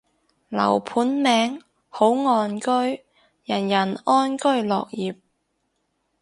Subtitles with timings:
[0.49, 2.69] 樓盤名，好岸居，
[3.45, 5.15] 人人安居樂業